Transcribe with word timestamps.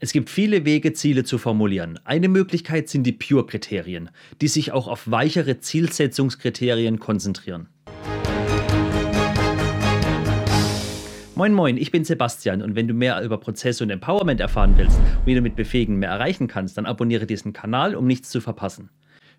Es 0.00 0.12
gibt 0.12 0.30
viele 0.30 0.64
Wege, 0.64 0.92
Ziele 0.92 1.24
zu 1.24 1.38
formulieren. 1.38 1.98
Eine 2.04 2.28
Möglichkeit 2.28 2.88
sind 2.88 3.02
die 3.02 3.10
Pure-Kriterien, 3.10 4.10
die 4.40 4.46
sich 4.46 4.70
auch 4.70 4.86
auf 4.86 5.10
weichere 5.10 5.58
Zielsetzungskriterien 5.58 7.00
konzentrieren. 7.00 7.68
Moin 11.34 11.52
Moin, 11.52 11.76
ich 11.76 11.90
bin 11.90 12.04
Sebastian 12.04 12.62
und 12.62 12.76
wenn 12.76 12.86
du 12.86 12.94
mehr 12.94 13.20
über 13.22 13.38
Prozesse 13.38 13.82
und 13.82 13.90
Empowerment 13.90 14.40
erfahren 14.40 14.74
willst 14.76 14.98
und 14.98 15.26
wie 15.26 15.34
du 15.34 15.40
mit 15.40 15.56
Befähigen 15.56 15.96
mehr 15.96 16.10
erreichen 16.10 16.46
kannst, 16.46 16.78
dann 16.78 16.86
abonniere 16.86 17.26
diesen 17.26 17.52
Kanal, 17.52 17.96
um 17.96 18.06
nichts 18.06 18.30
zu 18.30 18.40
verpassen. 18.40 18.90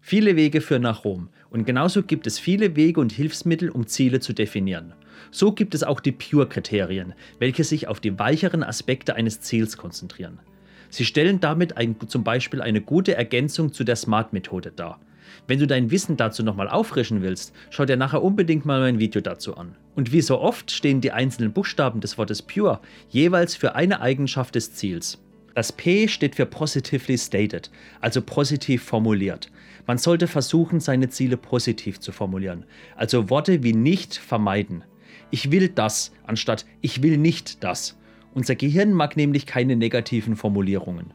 Viele 0.02 0.36
Wege 0.36 0.60
führen 0.60 0.82
nach 0.82 1.06
Rom 1.06 1.30
und 1.50 1.66
genauso 1.66 2.04
gibt 2.04 2.28
es 2.28 2.38
viele 2.38 2.76
Wege 2.76 3.00
und 3.00 3.14
Hilfsmittel, 3.14 3.70
um 3.70 3.88
Ziele 3.88 4.20
zu 4.20 4.34
definieren. 4.34 4.94
So 5.32 5.54
gibt 5.54 5.74
es 5.74 5.84
auch 5.84 6.02
die 6.02 6.12
Pure-Kriterien, 6.12 7.14
welche 7.38 7.64
sich 7.64 7.88
auf 7.88 8.02
die 8.02 8.20
weicheren 8.20 8.64
Aspekte 8.64 9.16
eines 9.16 9.40
Ziels 9.40 9.78
konzentrieren. 9.78 10.40
Sie 10.90 11.06
stellen 11.06 11.40
damit 11.40 11.78
ein, 11.78 11.96
zum 12.08 12.24
Beispiel 12.24 12.62
eine 12.62 12.82
gute 12.82 13.16
Ergänzung 13.16 13.74
zu 13.74 13.84
der 13.84 13.96
SMART-Methode 13.96 14.72
dar. 14.76 15.00
Wenn 15.48 15.60
du 15.60 15.68
dein 15.68 15.92
Wissen 15.92 16.18
dazu 16.18 16.44
nochmal 16.44 16.68
auffrischen 16.68 17.22
willst, 17.22 17.54
schau 17.70 17.86
dir 17.86 17.98
nachher 17.98 18.24
unbedingt 18.24 18.66
mal 18.66 18.80
mein 18.80 19.00
Video 19.00 19.22
dazu 19.22 19.56
an. 19.58 19.76
Und 19.96 20.12
wie 20.12 20.22
so 20.22 20.40
oft 20.40 20.72
stehen 20.72 21.02
die 21.02 21.12
einzelnen 21.12 21.54
Buchstaben 21.54 22.02
des 22.02 22.18
Wortes 22.18 22.42
Pure 22.42 22.80
jeweils 23.10 23.56
für 23.56 23.76
eine 23.76 24.02
Eigenschaft 24.02 24.56
des 24.56 24.74
Ziels. 24.74 25.20
Das 25.56 25.72
P 25.72 26.08
steht 26.08 26.36
für 26.36 26.46
Positively 26.46 27.18
Stated, 27.18 27.70
also 28.00 28.22
positiv 28.22 28.84
formuliert. 28.84 29.52
Man 29.88 29.98
sollte 29.98 30.28
versuchen, 30.28 30.80
seine 30.80 31.10
Ziele 31.10 31.36
positiv 31.36 32.00
zu 32.00 32.12
formulieren, 32.12 32.66
also 32.96 33.30
Worte 33.30 33.64
wie 33.64 33.74
nicht 33.74 34.16
vermeiden. 34.16 34.84
Ich 35.32 35.52
will 35.52 35.70
das 35.70 36.12
anstatt 36.26 36.66
ich 36.82 37.04
will 37.04 37.18
nicht 37.18 37.64
das. 37.64 37.99
Unser 38.34 38.56
Gehirn 38.56 38.94
mag 38.94 39.18
nämlich 39.18 39.46
keine 39.46 39.76
negativen 39.76 40.36
Formulierungen. 40.36 41.14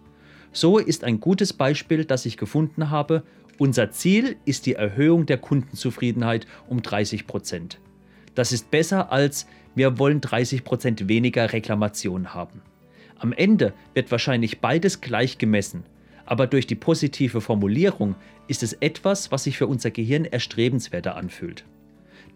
So 0.53 0.79
ist 0.79 1.05
ein 1.05 1.21
gutes 1.21 1.53
Beispiel, 1.53 2.05
das 2.05 2.27
ich 2.27 2.37
gefunden 2.37 2.91
habe, 2.91 3.23
unser 3.59 3.91
Ziel 3.91 4.37
ist 4.45 4.67
die 4.67 4.75
Erhöhung 4.75 5.27
der 5.27 5.39
Kundenzufriedenheit 5.39 6.47
um 6.69 6.81
30%. 6.81 7.77
Das 8.35 8.53
ist 8.53 8.71
besser 8.71 9.13
als 9.13 9.47
wir 9.77 9.99
wollen 9.99 10.21
30% 10.21 11.09
weniger 11.09 11.53
Reklamationen 11.53 12.35
haben. 12.35 12.63
Am 13.19 13.33
Ende 13.33 13.73
wird 13.95 14.11
wahrscheinlich 14.11 14.61
beides 14.61 15.01
gleich 15.01 15.39
gemessen, 15.39 15.85
aber 16.27 16.47
durch 16.47 16.67
die 16.67 16.75
positive 16.75 17.41
Formulierung 17.41 18.15
ist 18.49 18.63
es 18.63 18.75
etwas, 18.75 19.33
was 19.33 19.45
sich 19.45 19.57
für 19.57 19.67
unser 19.67 19.91
Gehirn 19.91 20.25
erstrebenswerter 20.25 21.17
anfühlt. 21.17 21.65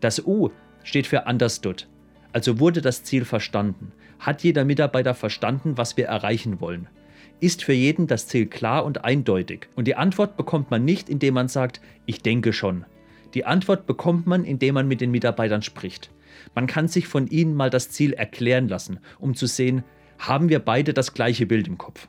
Das 0.00 0.24
U 0.24 0.50
steht 0.84 1.06
für 1.06 1.24
Understood, 1.24 1.88
also 2.32 2.60
wurde 2.60 2.80
das 2.82 3.04
Ziel 3.04 3.24
verstanden. 3.24 3.92
Hat 4.18 4.42
jeder 4.42 4.64
Mitarbeiter 4.64 5.14
verstanden, 5.14 5.76
was 5.76 5.96
wir 5.96 6.06
erreichen 6.06 6.60
wollen? 6.60 6.88
Ist 7.40 7.62
für 7.62 7.72
jeden 7.72 8.06
das 8.06 8.26
Ziel 8.26 8.46
klar 8.46 8.84
und 8.84 9.04
eindeutig? 9.04 9.68
Und 9.76 9.86
die 9.86 9.94
Antwort 9.94 10.36
bekommt 10.36 10.70
man 10.70 10.84
nicht, 10.84 11.08
indem 11.08 11.34
man 11.34 11.48
sagt, 11.48 11.80
ich 12.04 12.22
denke 12.22 12.52
schon. 12.52 12.84
Die 13.34 13.44
Antwort 13.44 13.86
bekommt 13.86 14.26
man, 14.26 14.44
indem 14.44 14.74
man 14.74 14.88
mit 14.88 15.00
den 15.00 15.10
Mitarbeitern 15.10 15.62
spricht. 15.62 16.10
Man 16.54 16.66
kann 16.66 16.88
sich 16.88 17.06
von 17.06 17.28
ihnen 17.28 17.54
mal 17.54 17.70
das 17.70 17.90
Ziel 17.90 18.12
erklären 18.12 18.68
lassen, 18.68 18.98
um 19.18 19.34
zu 19.34 19.46
sehen, 19.46 19.84
haben 20.18 20.48
wir 20.48 20.58
beide 20.58 20.94
das 20.94 21.14
gleiche 21.14 21.46
Bild 21.46 21.68
im 21.68 21.78
Kopf. 21.78 22.08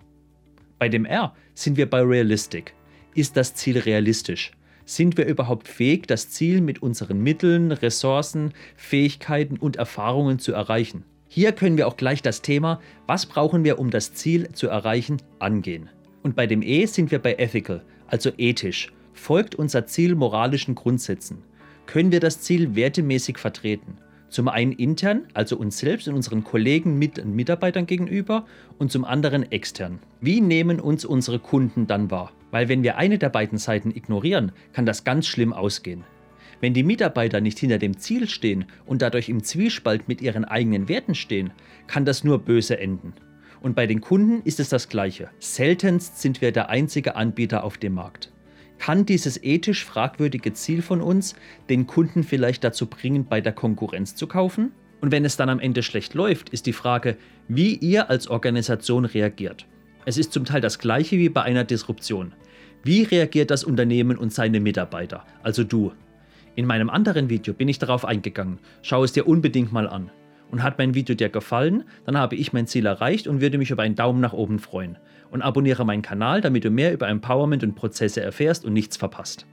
Bei 0.79 0.89
dem 0.89 1.05
R 1.05 1.35
sind 1.53 1.77
wir 1.77 1.89
bei 1.89 2.01
Realistic. 2.01 2.73
Ist 3.13 3.37
das 3.37 3.53
Ziel 3.53 3.77
realistisch? 3.77 4.51
Sind 4.89 5.17
wir 5.17 5.27
überhaupt 5.27 5.67
fähig, 5.67 6.07
das 6.07 6.31
Ziel 6.31 6.61
mit 6.61 6.81
unseren 6.81 7.21
Mitteln, 7.21 7.71
Ressourcen, 7.71 8.55
Fähigkeiten 8.75 9.57
und 9.57 9.75
Erfahrungen 9.75 10.39
zu 10.39 10.51
erreichen? 10.51 11.03
Hier 11.27 11.51
können 11.51 11.77
wir 11.77 11.87
auch 11.87 11.95
gleich 11.95 12.23
das 12.23 12.41
Thema, 12.41 12.81
was 13.05 13.27
brauchen 13.27 13.63
wir, 13.63 13.77
um 13.77 13.91
das 13.91 14.15
Ziel 14.15 14.49
zu 14.53 14.67
erreichen, 14.67 15.17
angehen. 15.37 15.91
Und 16.23 16.35
bei 16.35 16.47
dem 16.47 16.63
E 16.63 16.87
sind 16.87 17.11
wir 17.11 17.19
bei 17.19 17.35
Ethical, 17.35 17.83
also 18.07 18.31
ethisch. 18.39 18.91
Folgt 19.13 19.53
unser 19.53 19.85
Ziel 19.85 20.15
moralischen 20.15 20.73
Grundsätzen? 20.73 21.43
Können 21.85 22.11
wir 22.11 22.19
das 22.19 22.41
Ziel 22.41 22.73
wertemäßig 22.75 23.37
vertreten? 23.37 23.99
Zum 24.29 24.47
einen 24.47 24.71
intern, 24.71 25.27
also 25.35 25.55
uns 25.55 25.77
selbst 25.77 26.07
und 26.07 26.15
unseren 26.15 26.43
Kollegen 26.43 26.97
mit 26.97 27.19
und 27.19 27.35
Mitarbeitern 27.35 27.85
gegenüber 27.85 28.47
und 28.79 28.91
zum 28.91 29.05
anderen 29.05 29.51
extern. 29.51 29.99
Wie 30.19 30.41
nehmen 30.41 30.79
uns 30.79 31.05
unsere 31.05 31.37
Kunden 31.37 31.85
dann 31.85 32.09
wahr? 32.09 32.31
Weil 32.51 32.69
wenn 32.69 32.83
wir 32.83 32.97
eine 32.97 33.17
der 33.17 33.29
beiden 33.29 33.57
Seiten 33.57 33.91
ignorieren, 33.91 34.51
kann 34.73 34.85
das 34.85 35.03
ganz 35.03 35.27
schlimm 35.27 35.53
ausgehen. 35.53 36.03
Wenn 36.61 36.73
die 36.73 36.83
Mitarbeiter 36.83 37.39
nicht 37.39 37.59
hinter 37.59 37.77
dem 37.77 37.97
Ziel 37.97 38.27
stehen 38.27 38.65
und 38.85 39.01
dadurch 39.01 39.29
im 39.29 39.43
Zwiespalt 39.43 40.07
mit 40.07 40.21
ihren 40.21 40.43
eigenen 40.43 40.89
Werten 40.89 41.15
stehen, 41.15 41.51
kann 41.87 42.05
das 42.05 42.23
nur 42.23 42.39
böse 42.39 42.77
enden. 42.79 43.13
Und 43.61 43.75
bei 43.75 43.87
den 43.87 44.01
Kunden 44.01 44.41
ist 44.43 44.59
es 44.59 44.69
das 44.69 44.89
gleiche. 44.89 45.29
Seltenst 45.39 46.21
sind 46.21 46.41
wir 46.41 46.51
der 46.51 46.69
einzige 46.69 47.15
Anbieter 47.15 47.63
auf 47.63 47.77
dem 47.77 47.93
Markt. 47.93 48.31
Kann 48.77 49.05
dieses 49.05 49.41
ethisch 49.43 49.83
fragwürdige 49.83 50.53
Ziel 50.53 50.81
von 50.81 51.01
uns 51.01 51.35
den 51.69 51.85
Kunden 51.85 52.23
vielleicht 52.23 52.63
dazu 52.63 52.87
bringen, 52.87 53.25
bei 53.25 53.41
der 53.41 53.51
Konkurrenz 53.51 54.15
zu 54.15 54.27
kaufen? 54.27 54.71
Und 55.01 55.11
wenn 55.11 55.25
es 55.25 55.37
dann 55.37 55.49
am 55.49 55.59
Ende 55.59 55.83
schlecht 55.83 56.13
läuft, 56.13 56.49
ist 56.49 56.65
die 56.65 56.73
Frage, 56.73 57.17
wie 57.47 57.75
ihr 57.75 58.09
als 58.09 58.27
Organisation 58.27 59.05
reagiert. 59.05 59.65
Es 60.05 60.17
ist 60.17 60.31
zum 60.31 60.45
Teil 60.45 60.61
das 60.61 60.79
gleiche 60.79 61.17
wie 61.17 61.29
bei 61.29 61.41
einer 61.41 61.63
Disruption. 61.63 62.33
Wie 62.83 63.03
reagiert 63.03 63.51
das 63.51 63.63
Unternehmen 63.63 64.17
und 64.17 64.33
seine 64.33 64.59
Mitarbeiter, 64.59 65.25
also 65.43 65.63
du? 65.63 65.91
In 66.55 66.65
meinem 66.65 66.89
anderen 66.89 67.29
Video 67.29 67.53
bin 67.53 67.67
ich 67.67 67.79
darauf 67.79 68.05
eingegangen. 68.05 68.59
Schau 68.81 69.03
es 69.03 69.11
dir 69.11 69.27
unbedingt 69.27 69.71
mal 69.71 69.87
an. 69.87 70.11
Und 70.51 70.63
hat 70.63 70.77
mein 70.77 70.95
Video 70.95 71.15
dir 71.15 71.29
gefallen, 71.29 71.83
dann 72.05 72.17
habe 72.17 72.35
ich 72.35 72.53
mein 72.53 72.65
Ziel 72.65 72.85
erreicht 72.85 73.27
und 73.27 73.39
würde 73.39 73.57
mich 73.57 73.69
über 73.69 73.83
einen 73.83 73.95
Daumen 73.95 74.19
nach 74.19 74.33
oben 74.33 74.57
freuen. 74.57 74.97
Und 75.29 75.41
abonniere 75.41 75.85
meinen 75.85 76.01
Kanal, 76.01 76.41
damit 76.41 76.63
du 76.63 76.71
mehr 76.71 76.91
über 76.91 77.07
Empowerment 77.07 77.63
und 77.63 77.75
Prozesse 77.75 78.21
erfährst 78.21 78.65
und 78.65 78.73
nichts 78.73 78.97
verpasst. 78.97 79.45